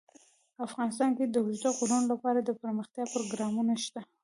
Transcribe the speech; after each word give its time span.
افغانستان 0.67 1.11
کې 1.17 1.25
د 1.27 1.35
اوږده 1.43 1.69
غرونه 1.77 2.05
لپاره 2.11 2.39
دپرمختیا 2.41 3.05
پروګرامونه 3.13 3.73
شته. 3.85 4.01